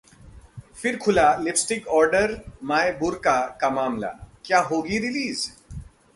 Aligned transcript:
फिर 0.75 0.97
खुला 0.97 1.25
lipstick 1.37 1.87
under 1.89 2.35
my 2.63 2.91
Burkha 2.99 3.37
का 3.61 3.69
मामला, 3.69 4.09
क्या 4.45 4.59
होगी 4.61 4.97
रिलीज! 4.99 5.49